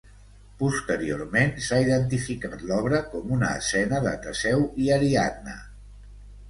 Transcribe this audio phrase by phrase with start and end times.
[0.61, 5.59] Posteriorment, s’ha identificat l’obra com una escena de Teseu i Ariadna.